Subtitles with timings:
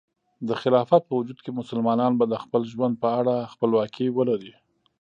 [0.47, 4.53] د خلافت په وجود کې، مسلمانان به د خپل ژوند په اړه خپلواکي ولري.